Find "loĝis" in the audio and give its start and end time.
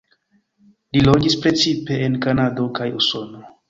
1.09-1.37